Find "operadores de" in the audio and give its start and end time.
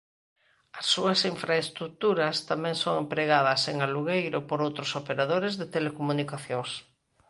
5.01-5.65